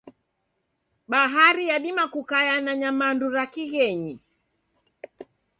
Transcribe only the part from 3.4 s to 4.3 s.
kighenyi.